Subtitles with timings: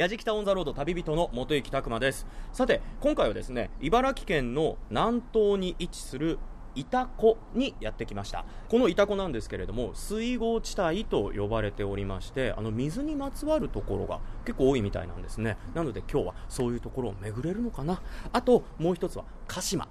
[0.00, 2.26] 矢敷タウンザロード旅人の元行拓磨です。
[2.54, 6.38] さて今回はですね茨城県の南東に位置する
[6.74, 8.46] 潮湖にやってきました。
[8.70, 15.58] この潮湖なんですけれども水郷地帯と呼ばれておりましてあの水にまつわるところが結構多いみたいなんですね。
[15.74, 18.00] なので今日はそういうところを巡れるのかな。
[18.32, 19.86] あともう一つは鹿島。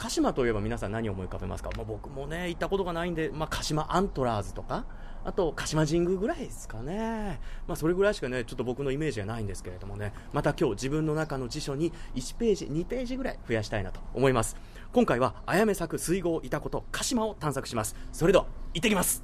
[0.00, 4.86] 鹿島といえば皆さん何を思い浮かべますか、まあ、僕もね行ったことがないんで、まあ、鹿島アントラーズとか
[5.26, 7.38] あと鹿島神宮ぐらいですかね、
[7.68, 10.14] まあ、それぐらいしかねちょっと僕のイメージはないんですけれどもね。
[10.32, 14.56] また今日自分の中の辞書に1ページ2ページぐらい増やしたいなと思います。
[14.94, 17.94] 今回はあやめ咲く水郷いたこと鹿島を探索します。
[18.10, 19.22] それでは行ってきます。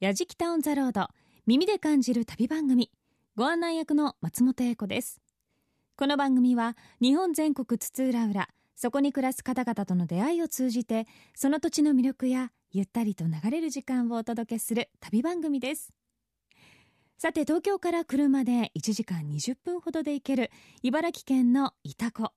[0.00, 1.06] やじきタウンザロード
[1.46, 2.90] 耳で感じる旅番組。
[3.36, 5.20] ご案内役の松本英子です。
[5.96, 15.92] この番組は日本全国津々浦々そこに暮らす方々との出会いを通じてその土地の魅力やゆったりと流れる時間をお届けする旅番組です。
[17.16, 20.50] さて東京から車で1時間20分ほどで行ける
[20.82, 22.32] 茨城県の潮来。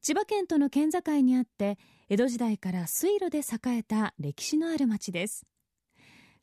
[0.00, 1.78] 千葉県との県境にあって
[2.08, 5.46] 江戸時代から水路で栄えた歴史のある町です。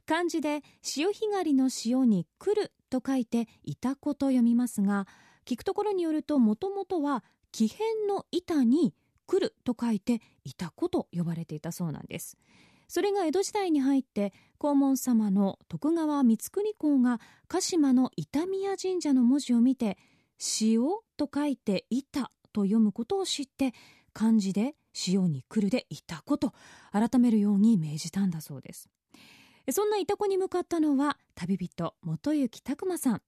[0.05, 5.05] 漢字で潮干狩りの潮に来ると書いて潮子と読みますが
[5.45, 8.93] 聞くところによるともともとは木片の板に
[9.29, 12.35] 来ると書いて板子と呼ばれていたそうなんです。
[12.87, 19.99] それが江戸時代に入って黄門様の徳川光圀公が鹿島の板宮神社の文字を見て
[20.59, 20.81] 塩
[21.15, 23.75] と書いて板と読むことを知って
[24.13, 24.73] 漢字で
[25.07, 26.51] 塩に来るで板子と
[26.91, 28.89] 改めるように命じたんだそうです。
[29.71, 33.21] そんな板子に向かったのは旅人元行拓磨さん。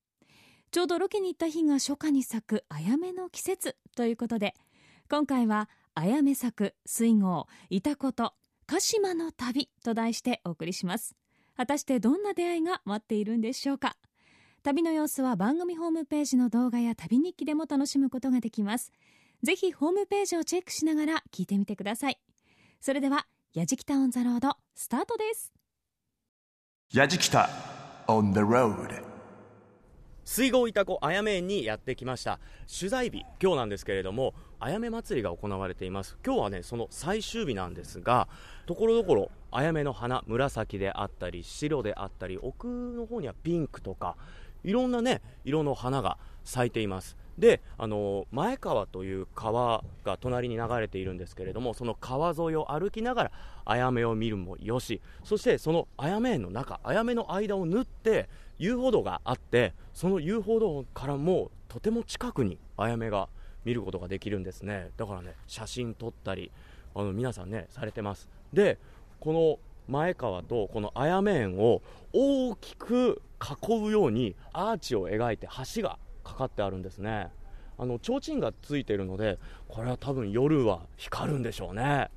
[0.72, 4.56] ちょうどロケに行った日が初夏に咲くあやめの季節ということで
[5.10, 8.34] 今回はあやめ咲く水郷板子と
[8.66, 11.16] 鹿島の旅と題してお送りします。
[11.58, 13.98] 果たしてどんな出会いが待っているんでしょうか。
[14.64, 18.92] 旅の様子は番組ホームページの動画や旅日記でも楽しむことができます。
[19.44, 22.20] ぜひホームページをチェックしながら聞いてみてください。
[22.80, 25.52] それではやじきたオンザロードスタートです。
[26.94, 27.50] やじきた
[28.08, 29.11] on the road
[30.34, 32.40] 水郷潮子あやめ園にやってきました。
[32.80, 36.18] 取材日今日なんですけれどもあやめ祭りが行われています。
[36.26, 38.30] 今日はねその最終日なんですが
[38.66, 44.16] ところどころあやめの花紫であったり白であったり奥の方にはピンクとか
[44.64, 47.18] いろんなね色の花が咲いています。
[47.38, 53.32] であの前川という川が隣に流れているんですけれどもその川沿いを歩きながら
[53.72, 55.02] あやめを見るもよし。
[55.24, 63.30] そしてそのあやめ園の中あやめの間を縫って遊歩道があってその遊歩道からもとても近くにあやめが
[63.66, 64.90] 見ることができるんですね。
[64.98, 66.52] だからね写真撮ったり
[66.94, 68.28] あの皆さんねされてます。
[68.54, 68.78] で
[69.20, 71.82] この前川とこのあやめ園を
[72.14, 77.30] 大きく囲うようにアーチを描いて橋がかかってあるんですね。
[77.78, 82.10] あの提灯がついているのでこれは多分夜は光るんでしょうね。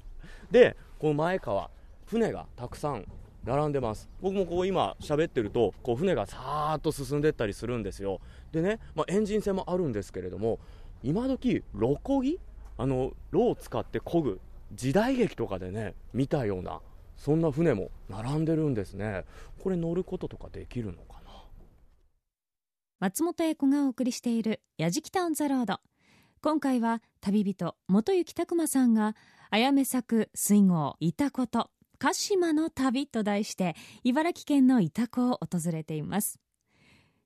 [0.50, 1.68] でこの前川
[2.06, 3.04] 船がたくさん
[3.44, 4.08] 並んでます。
[4.22, 8.22] 僕もこう今喋ってるとこう船がさーっと進んでったりするんですよ。
[8.52, 10.60] でね、まあ、エンジン船もあるんですけれども
[11.02, 12.40] 今時ロコギ
[12.78, 14.40] あのロを使って漕ぐ
[14.72, 16.80] 時代劇とかでね見たような
[17.18, 19.26] そんな船も並んでるんですね。
[19.62, 21.32] これ乗ることとかできるのかな？
[23.00, 25.80] 松本英子がお送りしている「やじきタウンザロード」
[26.40, 29.14] 今回は旅人元行拓磨さんが
[29.54, 31.70] あやめ咲く水郷いたこと
[32.00, 36.40] 鹿島の旅と題して茨城県の潮来を訪れています。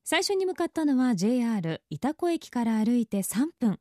[0.03, 3.79] 最初に向かったのは JR 潮来駅から歩いて3分。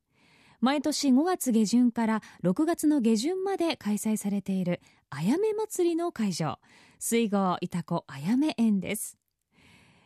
[0.62, 4.80] 毎年5月下旬から6月の下旬まで開催されている
[5.10, 6.58] あやめ祭りの会場
[6.98, 9.18] 水郷潮来あやめ園です。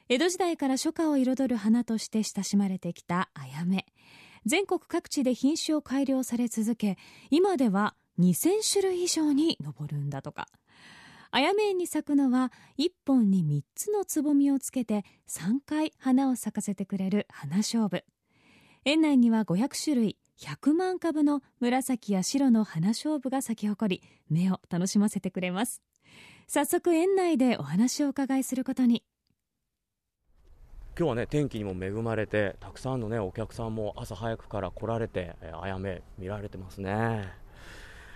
[0.08, 3.86] 江戸時代から初夏を彩る花として親しまれてきたあやめ。
[4.44, 6.98] 全国各地で品種を改良され続け
[7.30, 10.48] 今では2000種類以上に上るんだとか。
[11.30, 18.04] あやめ園に咲くのは1本に3つのつぼみをつけて3回花を咲かせてくれる花勝負。
[18.84, 25.80] 園内には500種類100万株の紫や白の花勝負が咲き誇り目を楽しませてくれます。
[26.46, 29.02] 早速園内でお話を伺いすることに。
[30.98, 37.41] 今日はね天気にも恵まれてたくさんのねお客さんも朝早くから来られてあやめ見られてますね。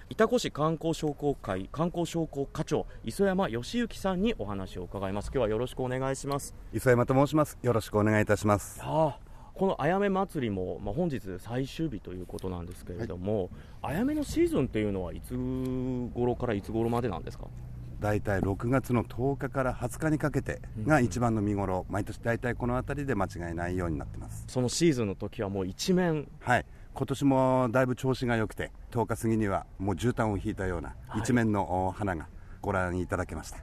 [0.09, 5.33] 潮来市観光商工会観光商工課長磯山義行さんにお話を伺います。
[5.35, 6.55] 今日はよろしくお願いします。
[6.73, 7.59] 磯山と申します。
[7.61, 8.81] よろしくお願いいたします。
[8.85, 9.19] あ
[9.53, 13.51] このあやめ祭りも、まあ、本日最終日ということなんですけれども、
[13.83, 15.35] はい、あやめのシーズンっていうのはいつ
[16.15, 17.47] 頃からいつ頃までなんですか？
[17.99, 24.45] 大体6月の10日から20日にかけてが一番の見頃、毎年大体この辺りで間違いないようになってます。
[24.47, 26.29] そのシーズンの時はもう一面。
[26.39, 31.21] はい今年もだいぶ調子が良くて10日過ぎにはもう絨毯を引いたようなはい。
[31.21, 32.27] 一面のお花が
[32.63, 33.59] ご覧いただけました、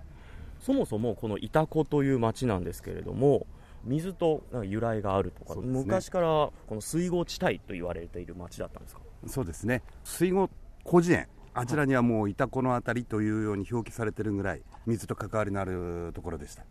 [0.59, 3.47] そもそもこの潮来という町なんですけれども
[3.83, 5.61] 水と由来があるとか、ね。
[5.65, 9.01] 昔からこの水郷地帯と言われている町だったんですか？
[9.25, 9.81] そうですね。
[10.03, 10.49] 水郷
[10.85, 16.63] 広辞苑あちらにはもう潮来の辺りというように表記されてるぐらい水と関わりのあるところでした。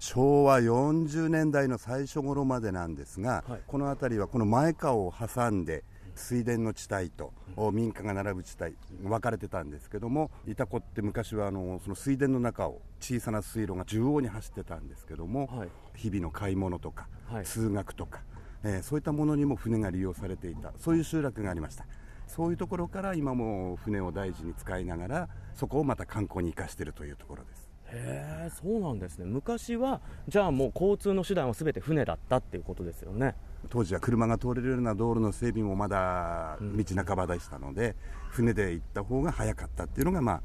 [0.00, 3.60] 昭和40年代の最初頃までなんですが、はい。
[3.64, 5.84] この辺りはこの前川を挟んで
[6.14, 7.32] 水田の地帯と
[7.72, 15.68] 民家が並ぶ地帯分かれてたんですけども潮来って昔はあのその水田の中を小さな水路が縦横に走ってたんですけども、はい。
[15.94, 17.44] 日々の買い物とか、はい。
[17.44, 18.22] 通学とか、
[18.62, 20.72] えーそういったものにも船が利用されていた。
[20.78, 21.86] そういう集落がありました。
[22.26, 27.68] そういうところから今も船を大事に使いながらそこをまた観光に生かしているというところです。
[27.88, 29.26] へえそうなんですね。
[29.26, 33.34] 昔はじゃあもう交通の手段は全て船だったっていうことですよね
[33.68, 37.96] 当時は車が通れるような道路の整備もまだうん道半ばでしたので、
[38.30, 40.42] 船で行った方が早かったっていうのがまあ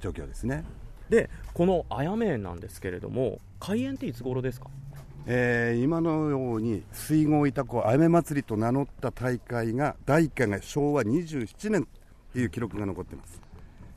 [0.00, 0.64] 状況ですね、
[1.08, 4.68] でこのあやめ園なんですけれども開園っていつ頃ですか？
[5.26, 11.86] えー今のように水郷潮来あやめ祭りと名乗った大会が第1回が昭和27年っ
[12.32, 13.40] ていう記録が残っています、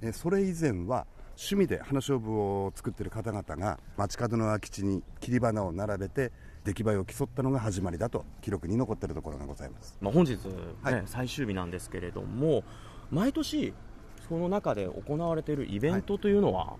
[0.01, 6.31] えーそれ以前は趣味で花菖蒲を作っている方々が街角の空き地に切り花を並べて
[6.63, 9.97] 出来栄えを競ったのが始まりだと記録に残っているところがございます。
[10.01, 10.37] まあ、本日、ね
[10.81, 11.03] はい。
[11.05, 12.63] 最終日なんですけれども
[13.11, 13.73] 毎年
[14.27, 16.75] その中で行われているイベントというのは、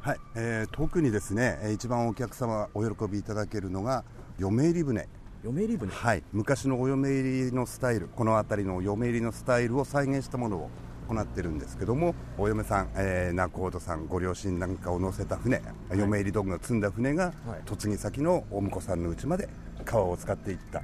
[0.00, 4.04] はい、えー特にですねえー一番お客様お喜びいただけるのが
[4.38, 5.08] 嫁入り船。
[5.44, 5.92] 嫁入り船？
[5.92, 10.70] はい、昔のお嫁入りのスタイルこの辺りのお嫁入りのスタイルを再現したものを
[11.08, 15.62] 行ってるんですけどもお嫁さん、えー、仲人さんご両親なんかを乗せた船、
[15.94, 17.34] 嫁入り道具を積んだ船が、はい。
[17.68, 19.48] 嫁ぎ先のお婿さんの家まで
[19.84, 20.82] 川を使っていった、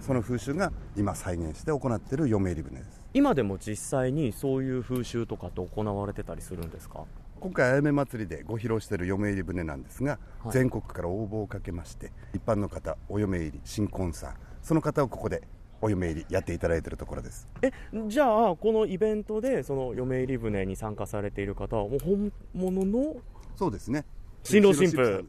[0.00, 3.02] その風習が今再現して行っている嫁入り船です。
[3.14, 7.04] 今でも実際にそういう風習とかって行われてたりするんですか？
[7.40, 10.52] 今回あやめ祭りでご披露している嫁入り船なんですが、はい。
[10.52, 15.42] 全国から応募をかけまして一般の方お嫁入り新婚さんその方をここで
[15.82, 17.46] お嫁入りやっていただいているところです。
[17.60, 17.72] え
[18.06, 23.16] じゃあこのイベントでその嫁入り船に参加されている方はもう本物の
[23.56, 24.04] そうですね。
[24.44, 25.26] 新郎新婦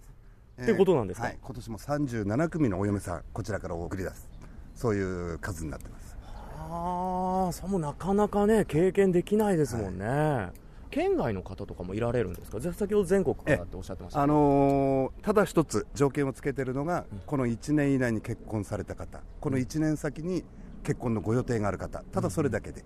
[0.61, 1.27] っていうことなんですか？
[1.27, 4.29] はい、今年も37組のお嫁さんこちらからお送り出す
[4.75, 6.15] そういう数になってます。
[6.55, 10.49] ああそれもなかなかね経験できないですもんね、
[10.93, 12.59] 県外の方とかもいられるんですか？
[12.59, 19.21] ぜ先ほど全国からっておっしゃってましたあのーただ一つ条件をつけてるのが、この1年以内に結婚された方。
[19.39, 20.43] この1年先に
[20.83, 22.03] 結婚のご予定がある方。
[22.11, 22.83] ただそれだけで、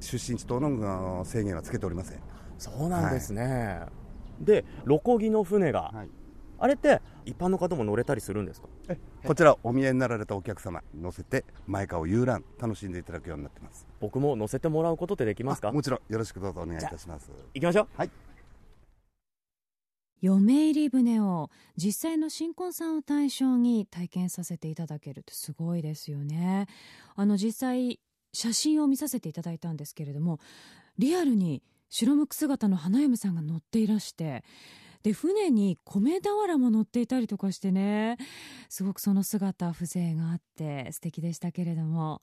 [0.00, 2.20] 出身地等の制限はつけておりません。
[2.58, 3.80] そうなんですね、
[4.40, 6.08] でロコギの船が、はい
[6.58, 8.68] あれって一般の方も乗れたりするんですか？
[9.24, 13.86] こちらお見えになられたお客様乗せて前川遊覧楽しんでいただくようになってます。
[14.00, 15.68] 僕も乗せてもらうことってできますか？
[15.68, 17.30] あもちろんよろしくどうぞお願いいたします。
[17.54, 17.88] 行きましょう。
[17.96, 18.10] はい。
[20.20, 26.66] 嫁入り船を実際の新婚さんを対象に体験させていただけるってすごいですよね。
[27.14, 28.00] あの実際
[28.32, 30.40] 写真を見させていただいたんですけれども
[30.98, 34.42] リアルに白むく姿の花嫁さんが乗っていらして
[35.02, 38.16] で船に米俵も乗っていたりとかしてね。
[38.68, 42.22] すごくその姿風情があって素敵でしたけれども。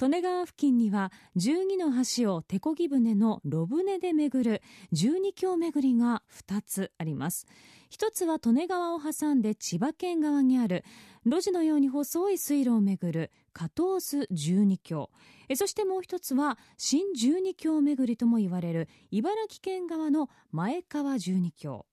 [0.00, 4.62] 利根川付近には12の橋を手漕ぎ船の炉船で巡る
[4.92, 7.46] 12橋巡りが2つあります。
[7.90, 10.84] 一つは利根川を挟んで千葉県側にある
[11.26, 15.10] 路地のように細い水路を巡る加東洲12橋。
[15.48, 21.86] えそしてもう一つは新12橋巡りとも言われる茨城県側の前川12橋。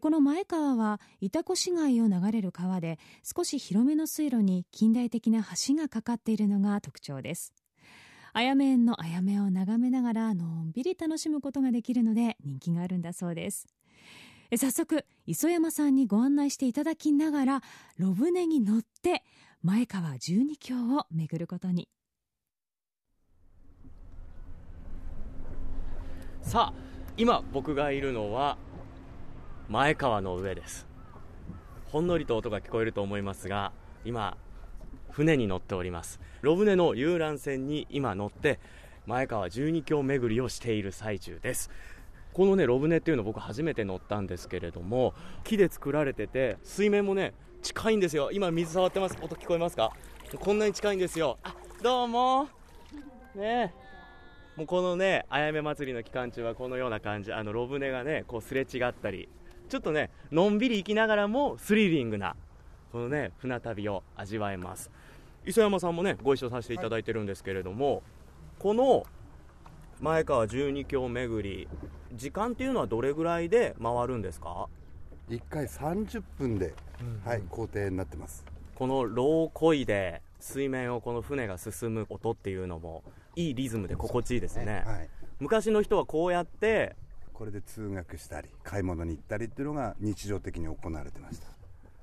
[0.00, 7.52] この前川は潮来市街を流れる川で少し広めの水路に近代的な橋がかかっているのが特徴です。
[8.32, 13.66] あやめ園のあやめを眺めながらのんびり楽しむことができるので人気があるんだそうです。
[14.56, 17.62] 早速磯山さんにご案内していただきながら
[17.98, 19.22] 炉船に乗って
[19.62, 21.88] 前川十二橋を巡ることに。
[26.40, 28.56] さあ今僕がいるのは
[29.72, 30.86] 前川の上です。
[31.86, 33.72] ほんのりと音が聞こえると思いますが
[34.04, 34.36] 今
[35.08, 36.20] 船に乗っております。
[36.42, 38.60] 炉船の遊覧船に今乗って
[39.06, 41.70] 前川12橋巡りをしている最中です。
[42.34, 48.30] このね炉船っていうの僕初めて乗ったんですけれども木で作られてて水面もね近いんですよ。
[48.30, 49.16] 今水触ってます。
[49.22, 49.90] 音聞こえますか？
[50.38, 51.38] こんなに近いんですよ。
[51.42, 52.44] あどうも。
[53.34, 53.40] ね。
[53.40, 53.70] え
[54.54, 59.30] もうこのね、あやめ祭りの期間中はこのような感じ、あの、ロブネがね、こうすれ違ったり、
[59.72, 62.36] ちょっとね、のんびり行きながらもスリリングな、
[62.92, 64.90] このね、船旅を味わえます。
[65.46, 68.02] 磯山さんもね、ご一緒させていただいてるんですけれども、
[68.58, 69.06] この
[69.98, 71.68] 前川十二橋巡り、
[72.12, 74.68] 時間っていうのはどれぐらいで回るんですか
[75.30, 76.74] ？1回30分で、
[77.24, 78.44] はい、工程になってます。
[78.74, 83.02] このローこいで水面をこの船が進む音っていうのも
[83.36, 84.82] いいリズムで心地いいですね。
[84.84, 85.08] はい、
[85.40, 86.94] 昔の人はこうやって
[87.42, 91.48] これで通学したり買い物に行ったりっていうのが日常的に行われてました。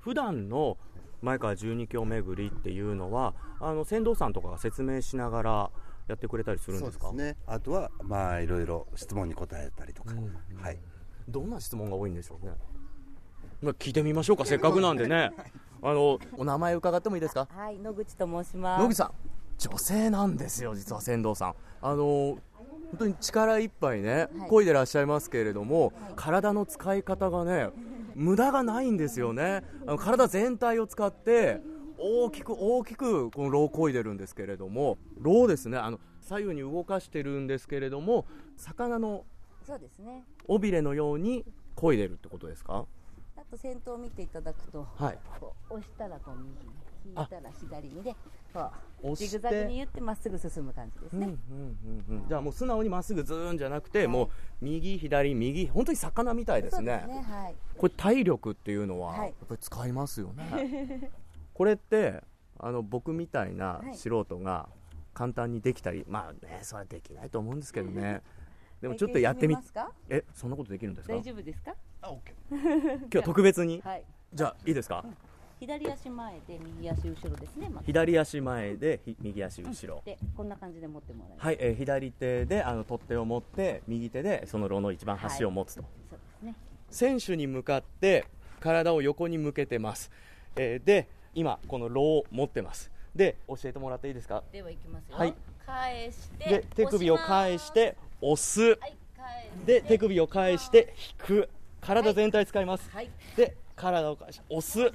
[0.00, 0.76] 普段の
[1.22, 5.70] 前川十二橋巡りっていうのはあの船頭さんとかが説明しながら
[6.08, 7.10] やってくれたりするんですか？
[7.14, 7.38] ね。
[7.46, 10.12] あとはまあいろいろ質問に答えたりとか、
[10.60, 10.78] はい。
[11.26, 12.52] どんな質問が多いんでしょうね。
[13.62, 15.30] まあ聞いてみましょうかせっかくなんでね。
[15.82, 17.48] あのお名前伺ってもいいですか？
[17.50, 18.82] はい、野口と申します。
[18.82, 19.12] 野口さん
[19.56, 21.54] 女性なんですよ実は船頭さん。
[21.80, 22.36] あの
[22.90, 24.50] 本当に力いっぱいねはい。
[24.50, 27.70] 漕いでらっしゃいますけれども、体の使い方がね
[28.14, 29.62] 無駄がないんですよね。
[29.86, 31.62] あの体全体を使って
[31.98, 35.78] 大きく大きくこのロー漕いでるんですけれどもローですね。
[35.78, 39.24] あの左右に動かしてるんですけれども魚の。
[40.48, 41.44] 尾びれのように
[41.76, 42.86] 漕いでるってことですか？
[43.36, 45.18] あと先頭を見ていただくと、はい。
[45.38, 46.72] こう押したらこう右に、
[47.04, 48.12] 引いあたら左にで、
[48.52, 48.70] こ
[49.02, 49.26] う押して。
[49.28, 51.38] ジグザグに言ってまっすぐ進む感じですうんうんね。
[51.50, 51.54] う
[52.12, 52.28] んうん。
[52.28, 54.08] じゃあもう素直にまっすぐズーンじゃなくて、はい。
[54.08, 54.28] もう
[54.60, 55.66] 右左右。
[55.68, 57.22] 本当に魚みたいですそうねですね。
[57.22, 57.54] はい。
[57.76, 59.28] これ体力っていうのははい。
[59.28, 61.10] やっぱり使いますよね、
[61.54, 62.22] これって
[62.58, 63.94] あの僕みたいなはい。
[63.96, 64.68] 素人が
[65.14, 68.22] 簡単にできたり、まあねそれはできないと思うんですけどね。
[68.80, 69.56] でもちょっとやってみ？
[70.08, 71.14] えそんなことできるんですか？
[71.14, 71.74] 大丈夫ですか？
[72.02, 72.18] 今
[73.10, 73.80] 日は特別に？
[73.82, 74.04] はい。
[74.32, 75.04] じゃあいいですか？
[75.60, 77.68] 左足前で右足後ろですね。
[77.68, 81.46] まず左足前でひ右足後ろでこんな感じで持ってもらいます。
[81.46, 86.54] はい、えー左手であの取っ手を持って右手でその炉の一番端を持つと、そうですね。
[86.90, 88.24] 選手に向かって
[88.58, 90.10] 体を横に向けてます、
[90.56, 94.42] えーで今この炉を持ってますで教えてもらっていいですか？
[94.50, 95.16] ではいきますよ。
[95.18, 95.34] はい
[95.66, 96.48] 返して。
[96.48, 97.70] で手首を返し。
[97.72, 98.96] て押すはい。
[99.66, 101.48] で手首を返して引く
[101.80, 103.10] 体全体使います、はい。
[103.36, 104.92] で体を返し押す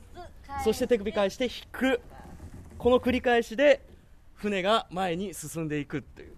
[0.63, 2.01] そして手首返して引く。
[2.77, 3.81] この繰り返しで
[4.33, 6.33] 船が前に進んでいくっていう。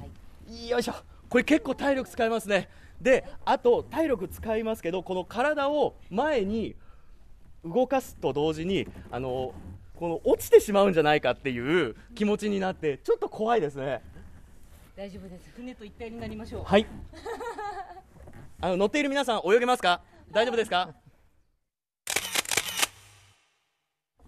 [0.00, 0.06] は
[0.48, 0.68] い。
[0.68, 0.94] よいしょ。
[1.28, 2.68] これ結構体力使いますね。
[3.00, 6.76] であと体力使いますけどこの体を前に
[7.64, 9.52] 動かすと同時にあの
[9.96, 14.00] この落ちてしまうんじゃないかっていう気持ちになってちょっと怖いですね。
[14.96, 15.50] 大丈夫です。
[15.56, 16.64] 船と一体になりましょう。
[16.64, 16.86] はい。
[18.60, 20.00] あの乗っている皆さん泳げますか？
[20.30, 20.94] 大丈夫ですか？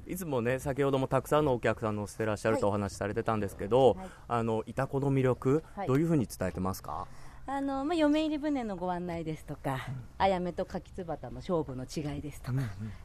[0.07, 4.07] いつもね先ほどもたくさんのお客さん乗せてらっしゃるとお話しされてたんですけど、はい。
[4.29, 5.87] あのイタコの魅力、はい。
[5.87, 7.07] どういうふうに伝えてますか？
[7.49, 9.79] あのまあ、嫁入り船のご案内ですとか、
[10.19, 12.59] あやめと柿つばたの勝負の違いですとか、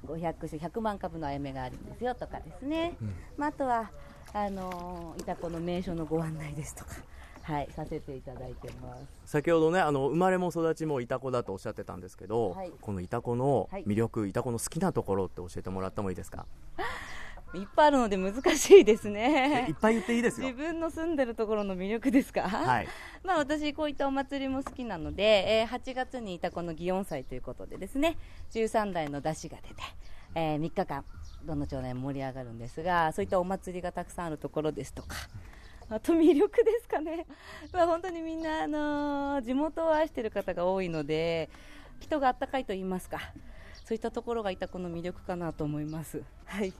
[0.07, 2.97] 500種100万株のあやめがあるんですよとかですね、
[3.37, 3.91] まあ、あとは
[4.33, 6.95] あのいたこの名所のご案内ですとか、
[7.43, 9.31] はい、させていただいてます。
[9.31, 12.71] 先ほどねあの生まれも育ちもイタコだとおっしゃってたんですけど、はい。
[12.81, 13.83] このイタコのはい。
[13.85, 16.45] 魅力、イタコの好きなところって教えてもらってもいいですか、
[17.53, 19.75] いっぱいあるので難しいですえいねっ。
[19.79, 20.47] ぱい言っていいですよ。
[20.47, 22.87] 自分の住んでるところの魅力ですか、はい。
[23.23, 25.23] まあ、私、こういったお祭りも好きなので、
[25.61, 28.17] えー8月にいたこの祇園祭ということでですね
[28.51, 29.75] 13台の出汁が出て、
[30.35, 31.03] え3日間
[31.43, 35.15] どの町内も盛り上がるんですがそういったお祭りがたくさんあるところですとか
[35.91, 37.25] あと魅力ですかね、
[37.73, 41.49] まあ、本当にみんな、あのー地元を愛している方が多いので
[41.99, 43.19] 人があったかいと言いますか。
[43.83, 46.23] そういったところがいたこの魅力かなと思います。
[46.45, 46.71] はい。
[46.71, 46.77] ちょ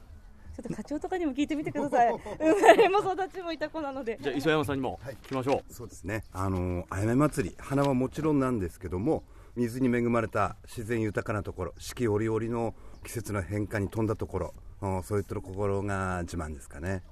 [0.60, 2.18] っと課長とかにも聞いてみてください。
[2.38, 4.18] 生まれも育ちもいた子なので。
[4.20, 6.24] じゃあ磯山さんにも聞きましょう、そうですね。
[6.32, 7.56] あのあやめ祭り。
[7.58, 9.24] 花はもちろんなんですけども
[9.56, 17.02] 水に恵まれた自然豊かなところ四季折々の季節の変化に富んだところうんそういったところが自慢ですかね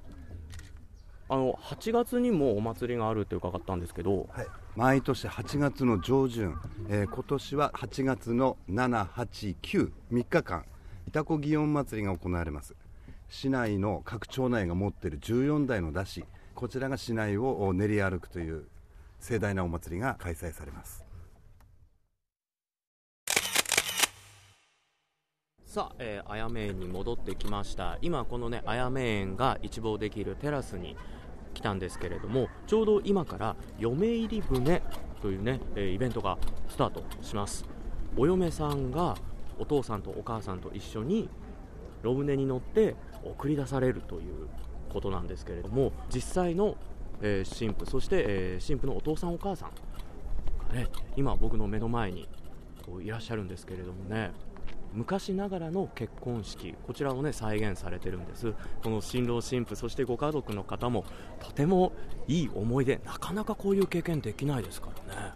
[1.33, 6.59] あの8月にもお祭りがあるって伺ったんですけど、はい、毎年8月の上旬、
[6.89, 10.65] えー今年は8月の7、8、9、3日間、
[11.07, 12.75] イタコ祇園祭りが行われます。
[13.29, 18.67] 市内の各町内が持っている14台の出汁、こちらが市内を練り歩くという
[19.21, 21.05] 盛大なお祭りが開催されます。
[25.65, 30.97] さあ、えー、あやめ園に戻ってきました今このねあやめ園が一望できるテラスに
[31.55, 34.83] 来たんですけれどもちょうど今から嫁入り船
[35.21, 36.39] というね、えイベントが
[36.69, 37.67] スタートします。
[38.17, 39.17] お嫁さんが
[39.59, 41.29] お父さんとお母さんと一緒に
[42.03, 44.49] ロ船に乗って送り出されるという
[44.89, 46.77] ことなんですけれども実際の
[47.21, 49.71] えー神父そして、えー神父のお父さんお母さん
[50.75, 52.27] がね今僕の目の前に
[52.87, 54.31] こういらっしゃるんですけれどもね。
[54.93, 56.75] 昔ながらの結婚式。
[56.87, 58.53] こちらをね再現されてるんです。
[58.83, 61.05] この新郎新婦そしてご家族の方も
[61.39, 61.93] とても
[62.27, 63.01] いい思い出。
[63.05, 65.33] なかなかこういう経験できないですからね。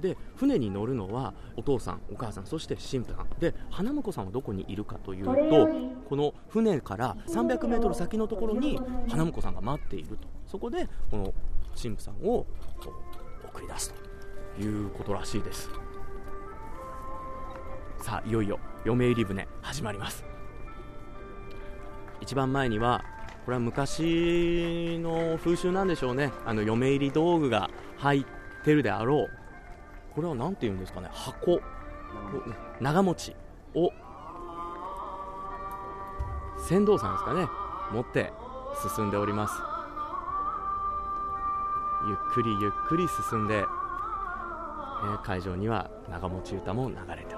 [0.00, 3.28] で船に乗るのはお父さん、お母さん、そして神父さん。
[3.38, 5.32] で花婿さんはどこにいるかというと
[6.08, 8.78] この船から300メートル先のところに
[9.08, 10.28] 花婿さんが待っていると。
[10.46, 11.34] そこでこの
[11.80, 12.46] 神父さんを
[13.48, 13.94] 送り出す
[14.56, 15.70] ということらしいです。
[18.06, 20.24] さあいよいよ嫁入り船始まります。
[22.20, 23.02] 一番前には
[23.44, 26.30] これは昔の風習なんでしょうね。
[26.44, 28.24] あの嫁入り道具が入っ
[28.64, 29.30] てるであろう。
[30.14, 31.08] これは何て言うんですかね。
[31.10, 31.60] 箱。
[32.80, 33.34] 長持ち。
[33.74, 33.90] を
[36.58, 37.48] 船頭さんですかね。
[37.90, 38.32] 持って
[38.96, 39.54] 進んでおります。
[42.06, 47.34] ゆっくりゆっくり進んで、えー会場には長持ち歌も流れて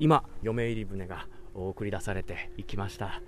[0.00, 3.20] 今嫁入り船が送り出されていきました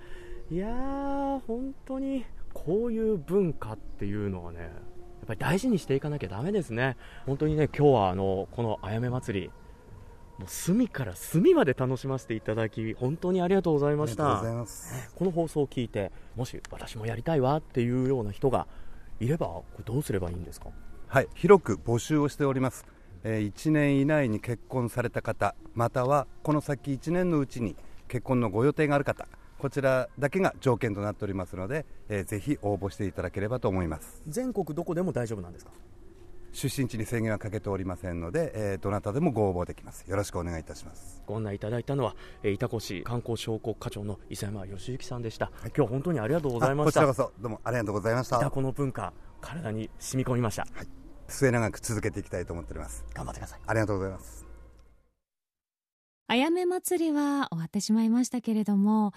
[0.49, 4.69] いやー本当にこういう文化っていうのはねやっ
[5.27, 9.47] ぱり大事にしていかなきゃだめですね本当にね今日はあのこのあやめ祭り
[10.37, 14.41] もう隅から隅まで楽しませていただき本当にありがとうございました。
[15.13, 18.65] この放送を聞いてもし私もやりたいわっていうような人が
[19.19, 20.69] いればこれどうすればいいんですか？
[21.09, 22.87] はい、広く募集をしております。
[23.23, 27.75] えー、1年以内に結婚された方、またはこの先1年のうちに
[28.07, 34.21] 結婚のご予定がある方、こちらだけが条件となっておりますので、えーぜひ応募していただければと思います。
[34.27, 35.71] 全国どこでも大丈夫なんですか？
[36.53, 40.01] 出身地に制限はかけておりませんので、えーどなたでもご応募できます。
[40.09, 41.21] よろしくお願いいたします。
[41.27, 48.37] ご案内いただいたのは、えー、板越観光商工課長の伊佐山義之さんでした、今日は本当にありがとうございましたあこちらこそどうもありがとうございました。
[48.37, 50.65] 板子の文化体に染み込みました、
[51.31, 53.03] 末永く続けていきたいと思っております。
[53.13, 54.45] 頑張ってくださいありがとうございます。
[56.27, 59.11] あやめ祭りは終わってしまいましたけれども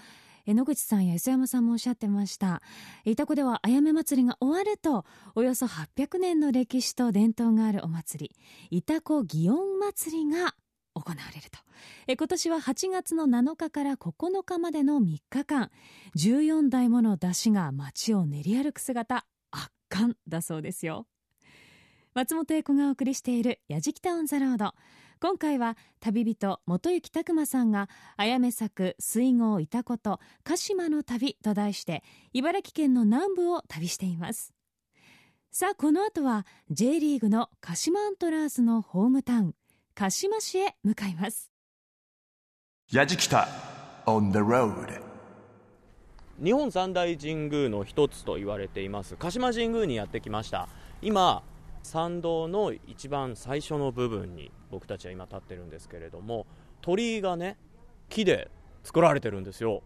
[0.45, 2.61] え野口さんや磯山さんもおっしゃってました
[3.05, 8.31] いたこではあやめ祭りが終わるとおよそ800年の歴史と伝統があるお祭
[8.69, 10.55] りいたこ祇園祭りが
[10.93, 11.59] 行われると
[12.07, 15.71] え今年は8月の7日から9日までの3日間
[16.17, 21.07] 14台もの山車が街を練り歩く姿圧巻だそうですよ
[22.15, 24.73] 松本英子がお送りしている「やじきたオン・ザ・ロード」
[25.19, 34.53] 今回は旅人元行拓磨さんがあやめ咲く水郷潮来と鹿島の旅と題して茨城県の南部を旅しています。
[35.51, 39.55] さあこの後は J リーグの鹿島アントラーズのホームタウン
[39.93, 41.51] 鹿島市へ向かいます。
[42.93, 43.49] やじきた
[44.05, 45.01] on the road
[46.41, 49.17] 日本三大神宮の一つと言われています。
[49.17, 50.69] 鹿島神宮にやってきました。
[51.01, 51.43] 今
[51.85, 56.47] 参道の一番最初の部分に僕たちは今立ってるんですけれども
[56.81, 57.57] 鳥居がね
[58.09, 58.49] 木で
[58.83, 59.83] 作られてるんですよ。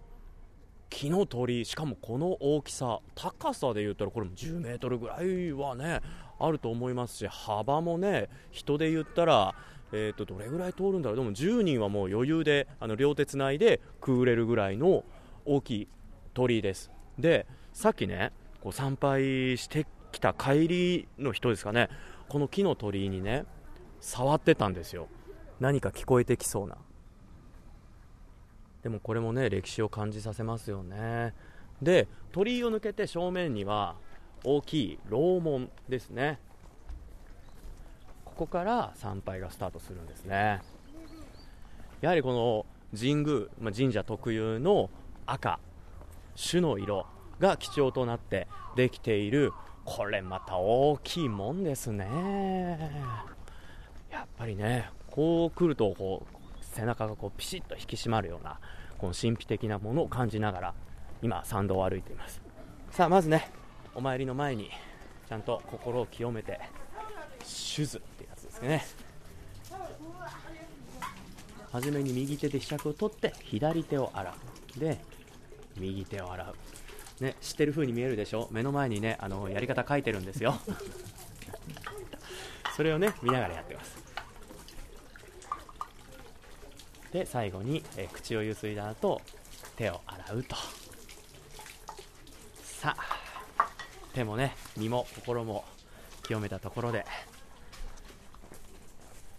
[0.90, 6.00] 木の鳥居しかもこの大きさ高さで言ったらこれも10メートルぐらいはね
[6.40, 9.54] あると思いますし幅もね人で言ったら
[9.92, 11.16] えー、とどれぐらい通るんだろう。
[11.18, 15.04] でも10人はもう余裕であの両手つないでくぐれるぐらいの
[15.46, 15.88] 大きい
[16.34, 16.92] 鳥居です。
[17.18, 18.32] でさっきね
[18.62, 21.90] こう参拝してきた帰りの人ですかね。
[22.28, 23.46] この木の鳥居にね
[24.00, 25.08] 触ってたんですよ。
[25.60, 26.78] 何か聞こえてきそうな。
[28.84, 31.34] でもこれもね歴史を感じさせますよね。
[31.82, 33.96] で鳥居を抜けて正面には
[34.44, 36.40] 大きい楼門ですね。
[38.26, 40.62] ここから参拝がスタートするんですね。
[42.00, 42.66] やはりこの
[42.98, 44.90] 神宮、まあ、神社特有の
[45.26, 45.60] 赤
[46.36, 47.06] 種の色
[47.40, 49.52] が基調となってできている
[49.90, 52.06] これまた大きいもんですね。
[54.12, 58.60] やっぱりねこう来るとこう背中がこうピシッと引き締まるような
[59.00, 60.74] この神秘的なものを感じながら
[61.24, 62.40] 今参道を歩いています。
[62.92, 63.50] さあまずね
[63.96, 64.70] お参りの前に
[65.28, 66.60] ちゃんと心を清めて
[67.40, 68.86] 手図ってやつですね。
[71.72, 74.36] 初めに右手で柄杓を取って左手を洗
[74.78, 74.80] う。
[74.80, 75.00] で
[75.78, 76.56] 右手を洗う。
[77.22, 78.48] ね知ってる風に見えるでしょ？
[78.52, 80.60] 目の前にねあのやり方書いてるんですよ。
[82.76, 83.98] それをね見ながらやってます。
[87.12, 89.20] で最後に、え口をゆすいだ後
[89.76, 90.56] 手を洗うと。
[92.64, 93.68] さあ
[94.14, 95.66] 手もね身も心も
[96.24, 97.06] 清めたところで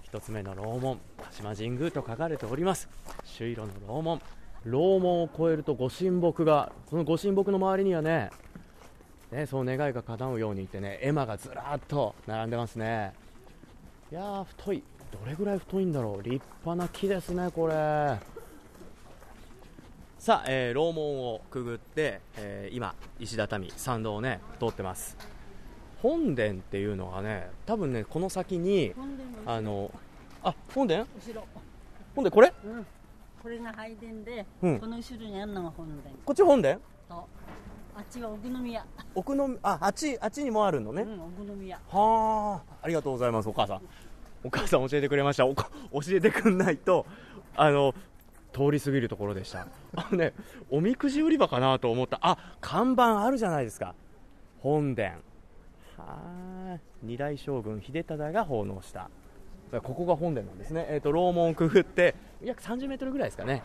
[0.02, 2.88] 一つ目の楼門鹿島神宮と書かれております。
[3.24, 4.20] 朱色の楼門。
[4.64, 8.30] 楼門を越えると御神木がその御神木の周りにはね
[9.32, 13.12] ねその願いが叶うようにってね絵馬がずらっと並んでますね。
[14.12, 14.82] いやー太い。
[15.12, 16.22] どれぐらい太いんだろう。
[16.22, 18.18] 立派な木ですねこれ。
[20.18, 25.16] さあ、えー、楼門をくぐって、えー今石畳参道をね通ってます。
[26.02, 28.92] 本殿っていうのはね多分ねこの先に
[29.46, 29.90] あの
[30.42, 31.06] あ本殿？
[31.16, 31.46] 後ろ、
[32.14, 32.52] 本殿これ？
[32.64, 32.86] うん、
[33.42, 34.80] これが拝殿で、うん。
[34.80, 36.14] この後ろにあるのが本殿。
[36.24, 36.78] こっち本殿？
[37.08, 37.28] と
[37.96, 42.74] あっちは奥宮、奥のああっちあっちにもあるのね、うん、奥宮はあ。
[42.82, 43.80] ありがとうございますお母さん。
[44.44, 45.46] お母さん教えてくれました。
[45.46, 47.04] おこ教えてくんないと
[47.56, 47.94] あの
[48.52, 49.66] 通り過ぎるところでした。
[49.96, 50.32] あのね
[50.70, 52.18] おみくじ売り場かなと思った。
[52.22, 53.94] あ看板あるじゃないですか。
[54.60, 55.10] 本殿。
[55.10, 55.16] は
[55.98, 56.78] あ。
[57.02, 59.10] 二代将軍秀忠が奉納した
[59.78, 63.62] ここが本殿なんですね、えー、と楼門をくぐって約30メートルぐらいですかね。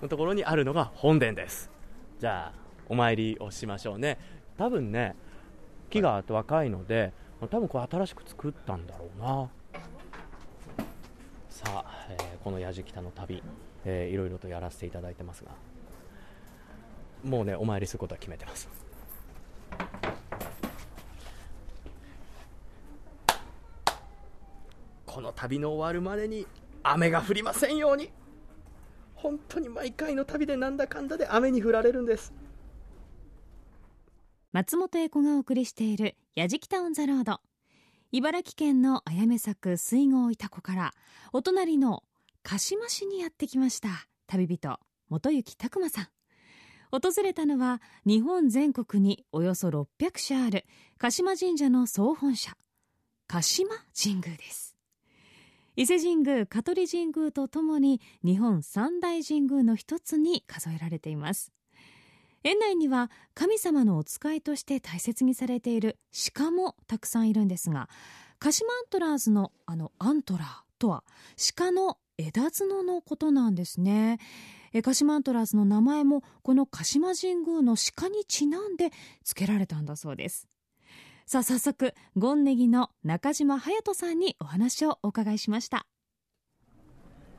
[0.00, 1.70] のところにあるのが本殿です。
[2.20, 4.18] じゃあお参りをしましょうね。
[4.56, 5.16] 多分ね
[5.90, 7.12] 木が若いので
[7.50, 9.50] 多分これ新しく作ったんだろうな。
[11.48, 13.42] さあ、えーこの矢敷北の旅、
[13.84, 15.50] えーいろいろとやらせていただいてますが
[17.24, 18.68] もうねお参りすることは決めてます。
[25.08, 26.46] この旅の終わるまでに
[26.82, 28.10] 雨が降りませんように。
[29.14, 32.32] 本当に毎回の旅でなんだかんだで雨に降られるんです。
[34.52, 37.40] 松本英子がお送りしている「やじきたオン・ザ・ロード」
[38.12, 40.94] 茨城県のあやめ咲く水郷潮来から
[41.32, 42.04] お隣の
[42.42, 43.88] 鹿島市にやってきました。
[44.26, 46.08] 旅人元行拓磨さん。
[46.90, 50.64] 訪れたのは日本全国におよそ600社ある
[50.98, 52.56] 鹿島神社の総本社。
[53.26, 54.67] 鹿島神宮です。
[55.78, 61.52] 伊勢神宮香取神宮とともに日本三大神宮の一つに数えられています。
[62.42, 65.96] 園内には神様のお使いとして大切にされている
[66.34, 67.88] 鹿もたくさんいるんですが
[68.40, 71.04] 鹿島アントラーズのあのアントラーとは
[71.56, 74.18] 鹿の枝角のことなんですね。
[74.82, 78.90] 鹿島アントラーズの名前もこの鹿島神宮の鹿にちなんで
[79.22, 80.48] 付けられたんだそうです。
[81.30, 85.86] さあ早速ゴンネギの中島隼人さんにお話をお伺いしました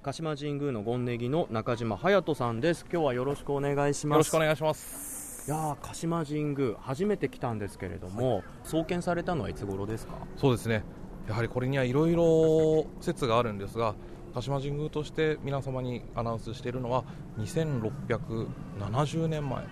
[0.04, 5.49] 鹿島神宮の権ネギの中島隼人さんです今日はよろしくお願いしますよろしくお願いします。
[5.49, 10.13] いやー鹿島神宮初めて来たんですけれども、創建されたのはいつ頃ですか？
[10.38, 10.84] そうですね。
[11.28, 13.95] やはりこれにはいろいろ説があるんですが、
[14.36, 17.04] 鹿島神宮として皆様にアナウンスしているのは
[17.39, 19.65] 2670年前。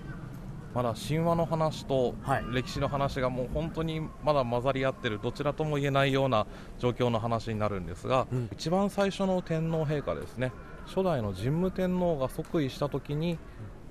[0.78, 2.46] まだ神話の話とはい。
[2.54, 6.46] 歴史の話がもう本当にまだ混ざり合ってるどちらとも言えないような
[6.78, 8.50] 状況の話になるんですが、うん。
[8.54, 10.52] 一番最初の天皇陛下ですね
[10.86, 13.40] 初代の神武天皇が即位した時に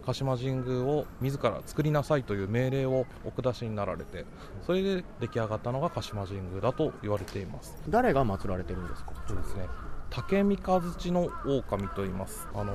[0.04, 4.24] 鹿島神宮を自ら作りなさいという命令をお下しになられて
[4.64, 7.76] それで出来上がったのが鹿島神宮だと言われています。
[7.88, 9.12] 誰が祀られてるんですか？
[9.26, 9.66] そうですね。
[10.10, 12.46] 竹三日月の狼と言います。
[12.54, 12.72] あの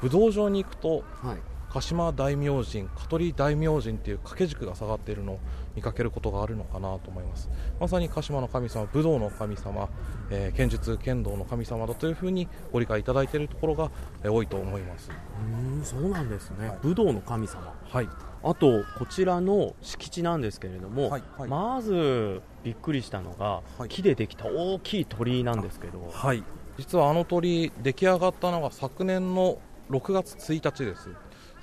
[0.00, 1.38] 武道場に行くとはい
[1.70, 5.38] 鹿島大明神、香取大明神っていう掛け軸が下がっているのを
[5.76, 7.50] 見かけることがあるのかなと思います。
[7.78, 9.88] まさに鹿島の神様、武道の神様、
[10.30, 13.90] えー剣術、剣道の神様だというふうにご理解いただいているところが、
[14.22, 15.10] えー多いと思います。
[15.10, 17.74] うんそうなんですね、武道の神様。
[17.84, 18.08] はい。
[18.42, 21.48] あとこちらの敷地なんですけれども、はいはい。
[21.50, 23.88] まずびっくりしたのが、はい。
[23.88, 26.10] 木でできた大きい鳥居なんですけど。
[26.12, 26.42] はい。
[26.78, 29.58] 実はあの鳥出来上がったのが昨年の
[29.90, 31.08] 6月1日です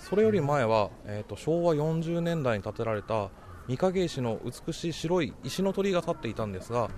[0.07, 3.31] それより前は、えー、と昭和40年代に建てられた
[3.67, 6.91] 御影石の美しい白い石の鳥居が立っていたんですが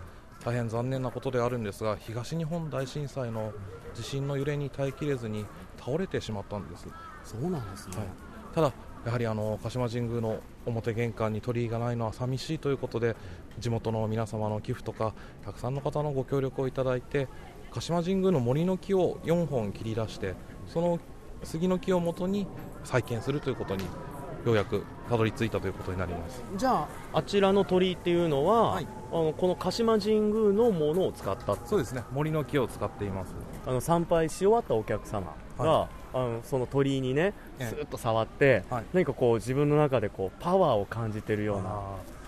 [0.43, 3.53] 大変残念なことであるんですが東日本大震災の
[3.93, 5.45] 地震の揺れに耐えきれずに
[5.79, 6.85] 倒れてしまったんです、
[7.23, 8.07] そうなんですね、はい、
[8.53, 8.73] ただ
[9.05, 13.15] やはりあの鹿島神宮の表玄関に鳥居がないのは寂しいということで
[13.57, 15.13] 地元の皆様の寄付とか
[15.45, 17.29] たくさんの方のご協力をいただいて
[17.71, 20.35] 鹿島神宮の森の木を4本切り出して
[20.67, 20.99] その
[21.43, 22.47] 杉の木をもとに
[22.83, 23.83] 再建するということに
[24.45, 26.41] ようやくたどり着いたということになります。
[26.55, 28.87] じゃああちらの鳥居っていうのは、はい。
[29.09, 31.55] あのこの鹿島神宮のものを使った。
[31.65, 32.03] そうですね。
[32.11, 33.33] 森の木を使っています。
[33.65, 37.65] あの参拝し終わったお客様が、はあのその鳥居にねええ。
[37.65, 38.83] スーッと触って、はい。
[38.93, 41.81] 何かこう自分の中でこうパワーを感じてるような。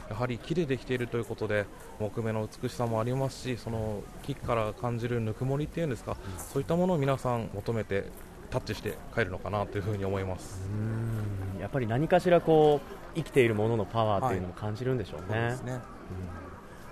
[0.09, 1.67] やはり木でできているということで
[1.99, 6.17] 木目の美しさもありますしその木から感じるぬくもりっていうんですか、
[6.51, 8.05] そういったものを皆さん求めて
[8.49, 10.61] タッチして帰るのかなというふうに思います。
[11.55, 11.61] うん。
[11.61, 15.79] やっぱり何かしらこう生きているもののパワーっていうのも感じるんでしょうね、そうですね。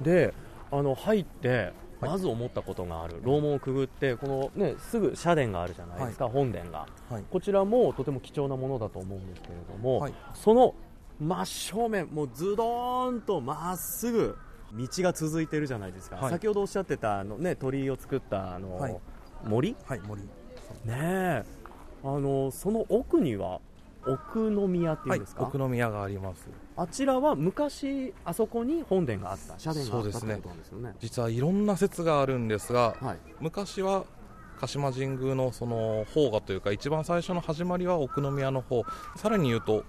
[0.01, 0.33] で
[0.71, 2.11] あの入ってはい。
[2.11, 3.21] まず思ったことがある。
[3.23, 6.85] 楼門をくぐってこの、ね、すぐ社殿があるじゃないですか、本殿が。
[7.09, 7.23] はい。
[7.31, 10.13] こちらもとても貴重なものだと思うんですけれども、はい。
[10.35, 10.75] その
[11.19, 14.37] 真正面もうズドーンとまっすぐ
[14.73, 16.31] 道が続いてるじゃないですか、はい。
[16.31, 18.99] 先ほどおっしゃってたあの、ね、鳥居を作ったあの、はい。
[19.43, 19.75] 森？
[19.85, 20.21] はい森
[20.88, 21.43] ねえ。
[22.04, 23.60] あのその奥には
[24.06, 26.47] 奥宮っていうんですか、奥宮があります。
[26.78, 29.60] あちらは昔あそこに本殿があった。
[29.60, 30.41] 社殿があったそうですね。
[30.63, 30.95] すよね。
[31.00, 33.17] 実はいろんな説があるんですが、はい。
[33.41, 34.06] 昔は
[34.60, 38.84] 鹿島神宮のその方がというか一番最初の始まりは奥宮の方。
[39.17, 39.84] さらに言うと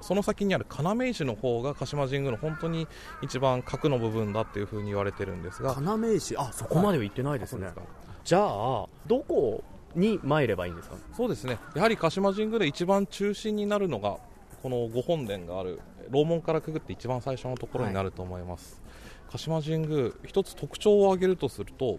[0.00, 2.86] その先にある要石の方が鹿島神宮の本当に
[3.22, 5.76] 一番核の部分だっていうふうに言われてるんですが。
[5.80, 6.36] 要石？
[6.36, 7.82] あそこまでは行ってないですね、そうですか。
[8.22, 10.96] じゃあどこに参ればいいんですか？
[11.16, 11.58] そうですね。
[11.74, 14.18] やはり鹿島神宮で一番中心になるのが
[14.62, 15.80] この御本殿がある
[16.10, 18.82] 楼門からくぐって一番最初のところになると思います、
[19.30, 21.98] 鹿島神宮一つ特徴を挙げるとすると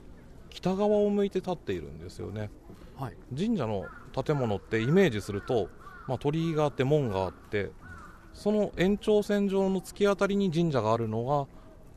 [0.50, 2.50] 北側を向いて立っているんですよね。
[2.98, 3.14] はい。
[3.36, 3.86] 神社の
[4.24, 5.70] 建物ってイメージすると、
[6.08, 7.72] まあ、鳥居があって門があって
[8.34, 11.48] その延長線上の突き当たりに神社があるのが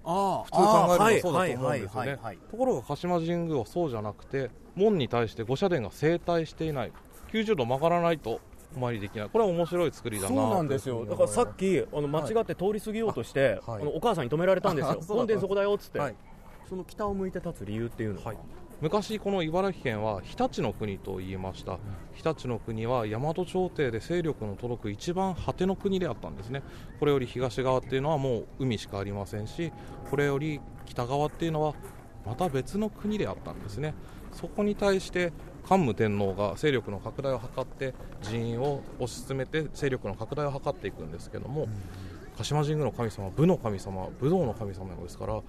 [0.05, 2.39] あ普通考えるとそうだと思うんですよはいはいはいねはい。
[2.51, 6.93] ところが鹿島神宮はそうじゃなくて門に対して御社殿が正対していない。
[7.33, 8.41] 90度曲がらないと
[8.77, 9.29] お参りできない。
[9.29, 10.29] これは面白い作りだな。
[10.29, 11.05] そうなんですよ。
[11.05, 13.83] だからさっきあの間違って通り過ぎようとして、はい。
[13.83, 15.01] あのお母さんに止められたんですよ。
[15.07, 16.15] 本殿そこだよっつって、はい。
[16.69, 18.37] その北を向いて立つ理由っていうのは、はい。
[18.81, 21.79] 昔この茨城県は日立の国と言いました。
[22.15, 26.63] 日立の国は大和朝廷で勢力の届く一番果ての国であったんですね。
[27.01, 29.73] これより東側っていうのはもう海しかありませんし
[30.11, 31.75] これより北側っていうのは
[32.25, 33.95] また別の国であったんですね
[34.39, 35.33] そこに対して
[35.69, 41.67] 桓武天皇が勢力の拡大を図って人員を推し進めて勢力の拡大を図っていくんですけども、
[42.37, 45.41] 鹿島神宮の神様は武の神様武道の神様ですから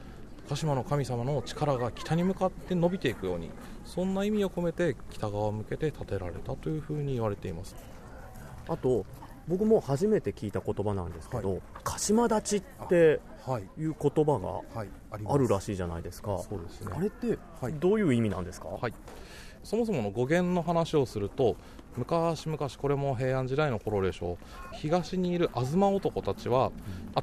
[0.49, 3.52] 鹿島の神様の力が北に向かって伸びていくように
[3.86, 7.75] そんな意味を込めて北側を向けて建てられたというふうに言われています。
[8.67, 9.06] あと
[9.49, 13.63] 僕も初めて聞いた言葉なんですけど、鹿島立ちってはい。
[13.81, 14.89] いう言葉がはい
[15.25, 16.38] あるらしいじゃないですか。
[16.47, 16.91] そうですね。
[16.95, 17.73] あれってはい。
[17.73, 18.93] どういう意味なんですか、はい、
[19.63, 21.55] そもそもの語源の話をすると
[21.97, 24.75] 昔々これも平安時代の頃でしょう。
[24.75, 26.71] 東にいる東男たちは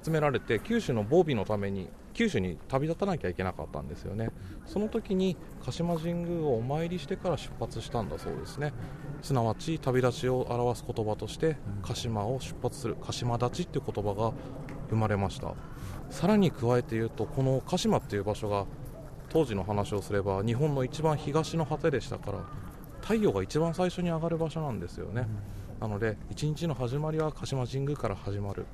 [0.05, 4.31] 集められて九州の防備のために九州に旅立たなきゃいけなかったんですよね。
[4.67, 8.73] その時に鹿島神宮をお参りしてから出発したんだそうですね。
[9.23, 14.33] すなわち旅立ちを表す言葉として鹿島を出発する鹿島立ちっていう言葉が
[14.91, 15.55] 生まれました。
[16.11, 18.67] さらに加えて言うとこの鹿島っていう場所が
[19.29, 22.39] 当時の話をすれば日本の一番東の果てでしたから
[23.07, 25.29] 太陽が一番最初に上がる場所なんですよね、
[25.81, 28.67] なので一日の始まりは鹿島神宮から始まる。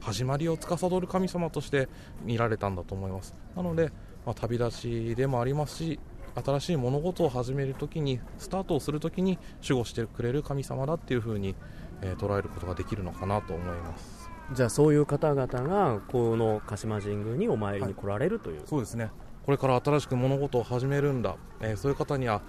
[0.00, 1.88] 始まりを司る神様として
[2.24, 3.34] 見られたんだと思います。
[3.54, 3.92] なので、
[4.26, 6.00] まあ、旅立ちでもありますし
[6.34, 11.54] 新しい物事を始めるときにスタートをするときに守護してくれる神様だっていうふうに、
[12.02, 14.28] えー捉えることができるのかなと思います。
[14.52, 19.10] じゃあそういう方々がこの鹿島神宮にお参りに来られるという、そうですね。
[19.44, 22.42] これから新しく物事を始めるんだ、えーそういう方には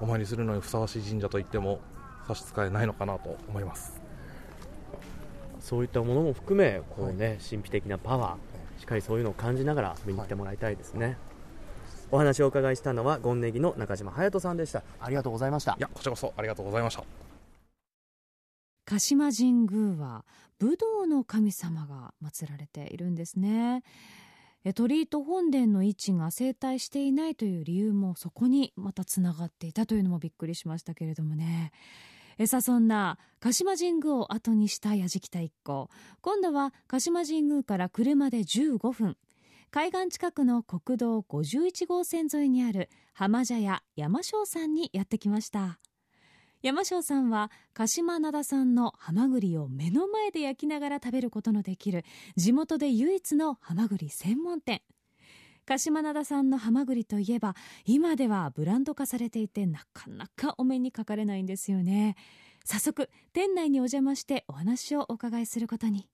[0.00, 1.80] お参りするのにふさわしい神社といっても
[2.26, 4.00] 差し支えないのかなと思います。
[5.60, 11.16] そういったものも含めこう、ね神秘的なパワーしっかりそういうのを感じながら見に行ってもらいたいですね、
[12.10, 14.82] お話をお伺いしたのはゴンネギの中島隼人さんでした。
[15.00, 15.72] ありがとうございました。
[15.72, 17.04] いやこちらこそありがとうございました。
[18.84, 20.26] 鹿島神宮は
[20.58, 23.82] 武道の神様が祀られているんですね。
[23.82, 24.23] え
[24.72, 31.72] 鳥居と本殿の位置が整体していないという理由もそこにまたつながっていたというのもびっくりしましたけれどもね。
[32.38, 35.88] えさあそんな鹿島神宮を後にした矢敷田一行
[36.20, 39.16] 今度は鹿島神宮から車で15分。
[39.70, 45.78] 海岸近くの国道51号線沿いにある浜茶屋山椒さんにやってきました。
[46.64, 52.06] 山椒さんは鹿島灘産のハマグリを目の前で焼きながら食べることのできる
[52.38, 54.80] 地元で唯一のハマグリ専門店。
[55.66, 62.16] 鹿島灘産のハマグリといえば今ではブランド化されていてなかなかお目にかかれないんですよね。
[62.64, 66.08] 早速店内にお邪魔してお話をお伺いすることに。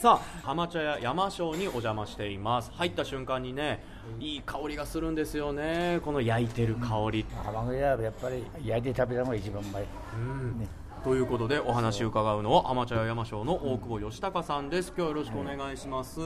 [0.00, 2.72] さあ浜茶屋山椒にお邪魔しています。
[2.72, 3.84] 入った瞬間にね
[4.18, 6.00] いい香りがするんですよね。
[6.02, 9.82] この焼いてる香り、ハマグリはやっぱり焼いて食べたのが一番うまい。
[9.82, 10.68] ね。
[11.04, 14.88] ということでお話伺うのは浜茶屋山椒の大久保義孝さんです。
[14.96, 16.18] 今日はよろしくお願いします、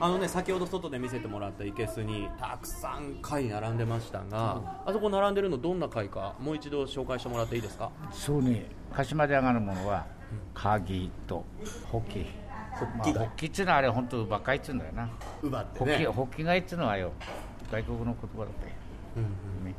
[0.00, 7.92] あのね先ほど外で見せてもらった生けすにたくさん貝並んでましたが、あそこ並んでるのどんな貝かもう一度紹介してもらっていいですか？
[8.10, 10.04] そうね、鹿島で上がるものは、
[10.52, 11.44] カギと
[11.92, 12.26] ホッキ。
[12.86, 15.08] ホッキ、まあ、ホッキっていうのはあれ本当バカいっつうんだよな。
[15.42, 17.12] 奪ってホッキ、ねホッキ貝っつうのはよ、
[17.70, 18.46] 外国の言葉だったよ、
[19.64, 19.74] ね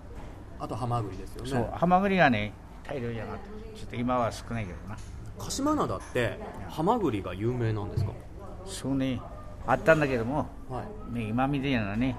[0.59, 1.49] あとハマグリですよね。
[1.49, 4.97] そうハマグリがね大量じゃなくてちょっと今は少ないけどな。
[5.39, 6.37] 鹿島灘って
[6.69, 8.11] ハマグリが有名なんですか？
[8.65, 9.19] そうね
[9.65, 11.13] あったんだけども、はい。
[11.15, 12.15] ね、今みたいなね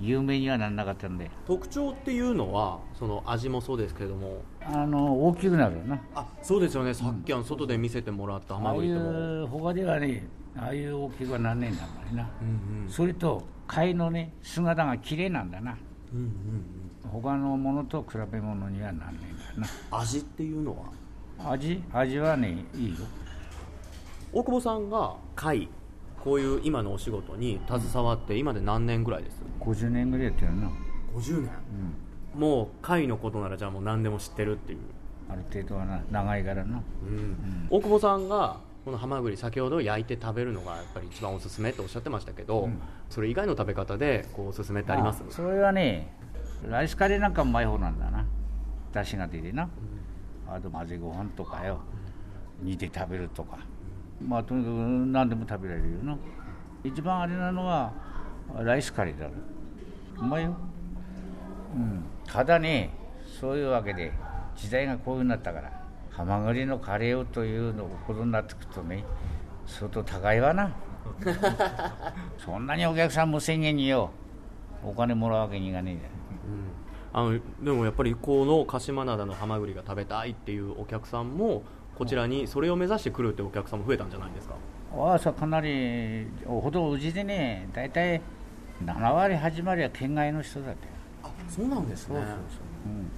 [0.00, 1.30] 有名にはならなかったんで。
[1.46, 4.42] 特徴っていうのはその味もそうですけれども。
[4.64, 6.00] あの大きくなるよな。
[6.14, 6.94] あそうですよね。
[6.94, 12.90] さっきあの外で見せてもらったハマグリとも、う他ではねああいう大きくはなんねえんだもんな、うんうん。
[12.90, 15.76] それと貝のね姿が綺麗なんだな。
[16.12, 16.30] うんうん
[17.10, 19.20] 他のものと比べ物にはなんね
[19.56, 20.70] えんだうん、味っていうの
[21.38, 21.44] は？
[21.44, 21.82] な味？
[21.92, 22.96] 味はねいいよ。
[24.32, 25.68] 大久保さんが貝
[26.24, 30.70] こういう今のお仕事に携わって今で何年ぐらいです？50年ぐらいやってるな。
[31.14, 31.50] 50年、
[32.34, 34.78] もう貝のことならじゃあもう何でも知ってるっていう、
[35.28, 36.82] ある程度はな長いからな。
[37.70, 42.68] 大久保さんがこのハマグリ先ほど焼いて食べるのがやっぱり一番おすすめっておっしゃってましたけど、
[43.10, 45.22] それ以外の食べ方でこうおすすめってあります？
[45.30, 46.14] それはね
[46.68, 48.24] ライスカレーなんかうまい方なんだな。
[48.94, 49.68] 出汁が出てな、
[50.48, 51.80] あと混ぜご飯とかよ。
[52.62, 53.58] 煮て食べるとか
[54.26, 56.16] まあとにかく何でも食べられるよな。
[56.84, 57.92] 一番あれなのは
[58.58, 59.32] ライスカレーだろ。
[60.20, 60.54] うまいよ、
[61.74, 62.90] うん、ただね
[63.40, 64.12] そういうわけで
[64.56, 69.04] 時代がこういうになったからハマグリのカレーをというのことになってくるとね
[69.66, 70.72] 相当高いわな。
[72.38, 74.10] そんなにお客さん無制限によ
[74.84, 76.12] お金もらうわけにいかねえじゃん。
[77.14, 81.62] あのでもやっぱりこの鹿島灘のハマグリが食べたいっていうお客さんも
[81.96, 84.54] こちらにそれを目指して来るってお客さんも増えたんじゃないですか？
[84.96, 88.20] ああさかなりほどうちでね大体
[88.84, 90.88] 7割8割は県外の人だって。
[91.22, 92.16] あそうなんですね。
[92.18, 93.10] うん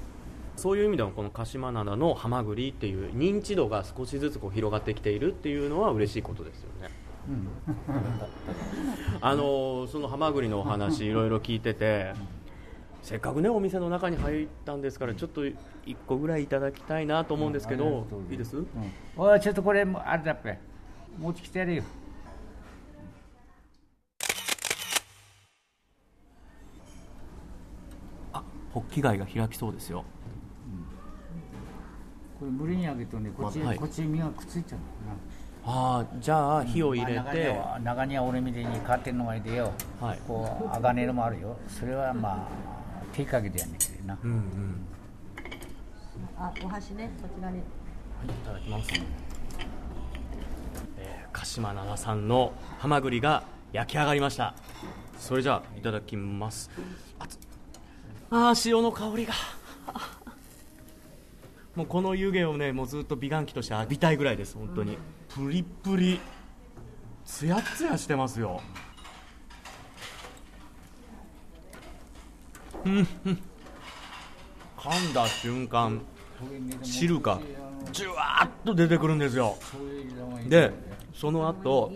[0.57, 0.77] そう。
[0.79, 6.91] いう意味ではこの鹿島灘のハマグリっていう認知度が少しずつこう広がってきているっていうのは嬉しいことですよね。
[9.21, 12.13] あのそのハマグリのお話 いろいろ聞いてて
[13.05, 15.55] せっかくねお店の中に入ったんですからちょっと1
[16.07, 18.33] 個ぐらいいただきたいなと思うんですけど、うん。
[18.33, 18.57] いいです？
[18.57, 18.67] うん。
[19.15, 20.59] おいちょっとこれあれだっぺ。
[21.19, 21.83] 持ちきてやるよ。
[28.33, 30.03] あホッキ貝が開きそうですよ。
[32.39, 33.77] これ無理にあげるとねこっち,、はい。
[33.77, 34.79] こっち身がくっついちゃう
[35.67, 39.73] ああじゃあ火を入れな、まあて、中には俺みたいにカーテンの前でよ。
[40.01, 40.19] はい。
[40.27, 41.59] こう鋼のもあるよ。
[41.69, 42.74] それはまあ
[43.15, 44.19] 手かけてやんねんけどな。
[44.23, 44.87] うんうん。
[46.39, 47.59] あ、お箸ね、こちらに。
[47.59, 47.63] い
[48.45, 48.91] ただきます、
[50.99, 54.55] えー鹿島灘産のハマグリが焼き上がりました。
[55.19, 56.71] それじゃあいただきます。
[58.31, 59.35] あー塩の香りが。
[61.77, 64.97] もうこの湯気をねもうずっと美顔器として浴びたいぐらいです本当に、
[65.29, 66.21] プリップリ。
[67.25, 68.61] ツヤツヤしてますよ
[72.73, 73.03] うんうん噛
[75.11, 76.01] んだ瞬間
[76.83, 77.41] 汁が
[77.93, 79.57] ジュワーッと出てくるんですよ。
[80.49, 80.73] で
[81.15, 81.93] その後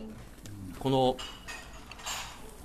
[0.79, 1.17] この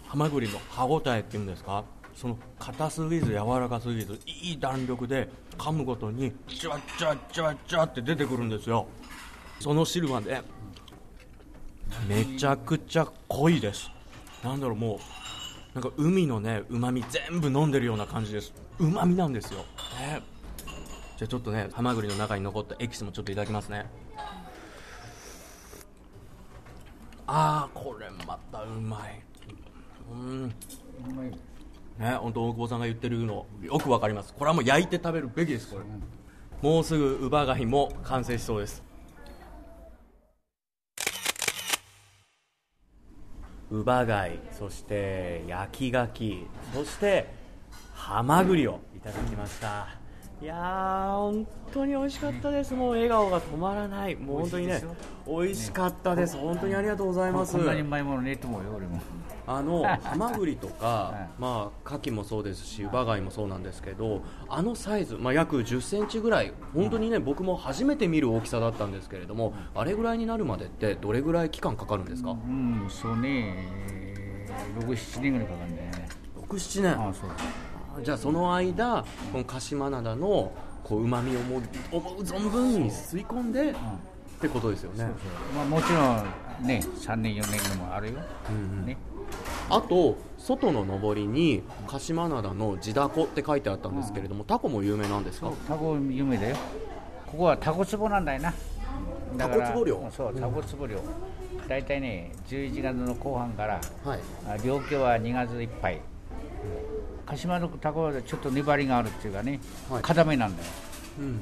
[0.08, 1.84] ハマグリの歯ごたえっていうんですか？
[2.16, 8.88] その硬すぎず柔らかすぎずいい弾力で噛むごとにジュワッジュワッジュワッジュって出てくるんですよ。
[9.60, 10.42] その汁はね
[12.08, 13.90] めちゃくちゃ濃いです。
[14.44, 15.00] なんだろうもう
[15.74, 18.54] なんか海のねうまみ全部飲んでるような感じです。
[18.80, 19.60] うまみなんですよ、
[20.00, 20.22] ね
[21.18, 23.86] じゃあちょっとねハマグリの中に残ったエキスもちょっといただきますね。
[27.26, 29.22] ああこれまたうまい。
[30.12, 30.48] うん。
[31.98, 34.34] ね本当大久保さんが言ってるのよくわかります。
[34.34, 35.86] これはもう焼いて食べるべきですこれ、
[36.62, 38.84] もうすぐウバガイも完成しそうです。
[43.74, 47.26] ウバガイそして焼きガキそして
[47.92, 50.03] ハマグリをいただきました。
[50.44, 52.74] いやー本当に美味しかったです。
[52.74, 54.16] もう笑顔が止まらない。
[54.18, 54.84] もう本当にね
[55.26, 56.36] 美味しかったです。
[56.36, 57.54] 本当にありがとうございます。
[57.54, 59.00] こんなにうまいものねえと思うよ俺も。
[59.48, 72.32] あのハマグリとか、まあ牡蠣もそうですし、ウバガイもそうなんですけど、あのサイズ、まあ約10センチぐらい、本当にね、僕も初めて見る大きさだったんですけれども、あれぐらいになるまでってどれぐらい期間かかるんですか？
[72.32, 73.56] うんそうね
[74.86, 76.10] 67年ぐらいかかるんだよね。
[76.36, 77.00] 6、7年。
[77.00, 77.30] ああそう
[78.02, 80.52] じゃあその間、この鹿島灘の
[80.84, 83.76] こう旨味をもう思う存分に吸い込んで、っ
[84.42, 85.10] てことですよね。
[85.56, 86.14] まあ、もちろ
[86.64, 88.20] んね3年4年でもあるよ、
[88.86, 88.98] ね。
[89.70, 95.52] あと外の上りに鹿島灘の地ダコって書いてあったんですけれども、タコも有名なんですか？
[95.68, 96.58] タコ有名だよ。
[97.28, 98.54] ここはタコ壺なんだよな。
[99.38, 100.12] だからタコ壺漁？
[100.12, 101.00] そうタコ壺漁。
[101.70, 104.20] 大体ね11月の後半からはい。
[104.50, 106.02] あ漁協は2月いっぱい
[107.26, 109.60] 鹿島のタコはちょっと粘りがあるっていうかね、
[109.90, 110.02] はい。
[110.02, 110.70] 固めなんだよ。
[111.20, 111.40] うんうん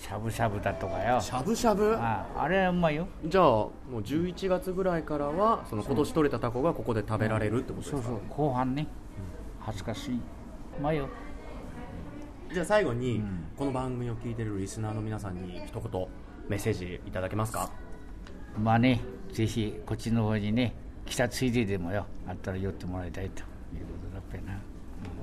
[0.00, 1.20] しゃぶしゃぶだとかよ。
[1.20, 1.96] しゃぶしゃぶ？
[1.96, 3.08] ああれはうまいよ。
[3.26, 7.96] じゃあもう11月ぐらいからはその今年取れたタコがここで食べられるってことですか？
[7.98, 8.20] そうそう。
[8.28, 8.86] 後半ね。
[9.60, 10.14] 恥ずかしい。
[10.14, 11.08] うまいよ。
[12.52, 13.44] じゃあ最後に、うん。
[13.56, 16.06] この番組を聞いてるリスナーの皆さんに一言
[16.48, 17.68] メッセージいただけますか？
[18.56, 19.00] まあね
[19.32, 20.74] ぜひこっちの方にね
[21.06, 22.06] 来たついででもよ。
[22.26, 23.46] あったら寄ってもらいたいというこ
[24.07, 24.58] とだっぺな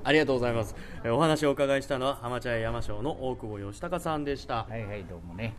[0.04, 0.76] ありがとうございます。
[1.04, 4.66] えお話をお伺いしたのは浜茶屋山椒の大久保義孝さんでした。
[4.66, 5.56] はいはいどうもね。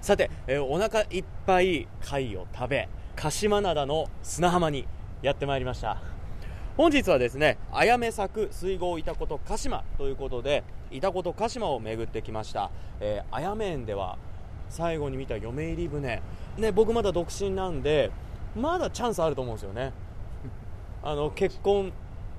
[0.00, 4.86] さて、えーお腹いっぱい貝を食べ鹿島灘の砂浜に
[5.22, 6.00] やってまいりました。
[6.76, 12.70] 本日はですねあやめ咲く水郷いたこと鹿島ということでいたこと鹿島を巡ってきました、
[13.00, 14.18] えーあやめ園では
[14.68, 16.22] 最後に見た嫁入り船。
[16.58, 18.10] ね僕まだ独身なんで
[18.54, 19.92] まだチャンスあると思うんですよね。
[21.02, 21.92] あの結婚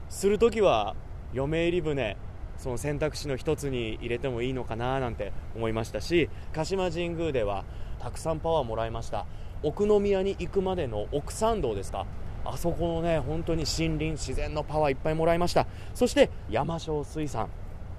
[0.10, 0.96] するときは
[1.34, 2.18] 嫁入り船
[2.58, 7.66] その選択肢の一つに入れてもいいのかななんて思いましたし鹿島神宮では
[8.00, 9.26] たくさんパワーもらいました。
[9.64, 12.06] 奥宮に行くまでの奥参道ですか。
[12.46, 15.68] あそこのね本当に森林自然のパワーいっぱいもらいました。
[15.94, 17.50] そして山椒水産。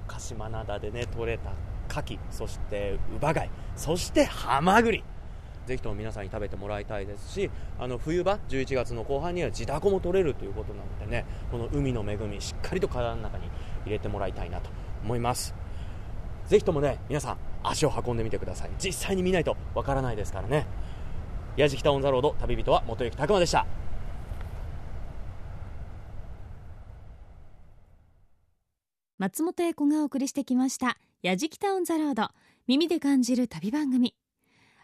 [0.07, 1.51] 鹿島灘でね取れた
[1.89, 5.05] 牡蠣そしてウバ貝そしてハマグリ。
[5.67, 13.51] ぜひとも皆さんに食べてもらいたいですしあの冬場11月の後半には地ダコも取れるということなのでねこの海の恵みしっかりと体の中に
[13.85, 14.71] 入れてもらいたいなと
[15.05, 15.55] 思います。
[16.47, 18.71] ぜひともね皆さん足を運んでみてください。
[18.79, 20.67] 実際に見ないとわからないですからね。
[21.59, 23.67] やじきたオン・ザ・ロード旅人は元行拓磨でした。
[29.19, 32.29] 松本英子がお送りしてきました「やじきたオン・ザ・ロード」
[32.69, 34.15] 耳で感じる旅番組。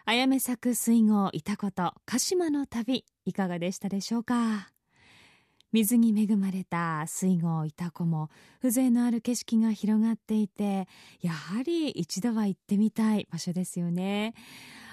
[0.07, 4.73] あやめ咲く水郷潮来と鹿島の旅いかがでしたでしょうか？
[5.71, 8.29] 水に恵まれた水郷いたこも
[8.61, 10.89] 風情のある景色が広がっていて
[11.21, 14.35] やはり一度は行ってみたい場所ですよね。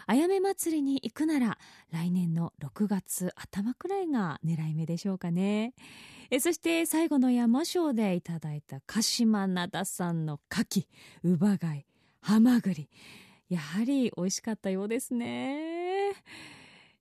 [0.08, 1.58] あやめ祭りに行くなら
[1.92, 5.74] 来年の6月頭くらいが狙い目でしょうかね。
[6.30, 10.88] えそして最後の山椒でいただいた鹿島灘産の牡蠣
[11.24, 11.86] ウバ貝
[12.22, 12.90] ハマグリ。
[13.50, 16.12] やはり美味しかったようですね。